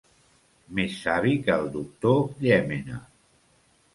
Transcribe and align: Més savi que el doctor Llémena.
Més 0.79 0.93
savi 1.01 1.33
que 1.49 1.57
el 1.63 1.69
doctor 1.77 2.19
Llémena. 2.45 2.97